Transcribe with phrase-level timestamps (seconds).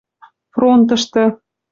[0.53, 1.25] фронтышты